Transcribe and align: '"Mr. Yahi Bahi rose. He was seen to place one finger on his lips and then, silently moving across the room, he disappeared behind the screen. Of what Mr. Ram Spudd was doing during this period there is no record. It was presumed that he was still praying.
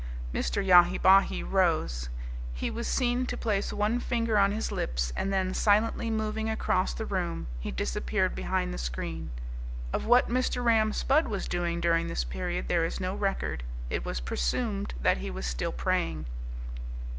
'"Mr. 0.33 0.65
Yahi 0.65 0.97
Bahi 0.97 1.43
rose. 1.43 2.09
He 2.53 2.71
was 2.71 2.87
seen 2.87 3.27
to 3.27 3.37
place 3.37 3.71
one 3.71 3.99
finger 3.99 4.35
on 4.35 4.51
his 4.51 4.71
lips 4.71 5.13
and 5.15 5.31
then, 5.31 5.53
silently 5.53 6.09
moving 6.09 6.49
across 6.49 6.91
the 6.95 7.05
room, 7.05 7.45
he 7.59 7.69
disappeared 7.69 8.33
behind 8.33 8.73
the 8.73 8.79
screen. 8.79 9.29
Of 9.93 10.07
what 10.07 10.27
Mr. 10.27 10.63
Ram 10.65 10.91
Spudd 10.91 11.27
was 11.27 11.47
doing 11.47 11.79
during 11.79 12.07
this 12.07 12.23
period 12.23 12.67
there 12.67 12.83
is 12.83 12.99
no 12.99 13.13
record. 13.13 13.61
It 13.91 14.03
was 14.03 14.19
presumed 14.21 14.95
that 14.99 15.17
he 15.17 15.29
was 15.29 15.45
still 15.45 15.71
praying. 15.71 16.25